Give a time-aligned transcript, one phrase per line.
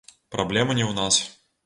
[0.35, 1.21] Праблема не ў нас.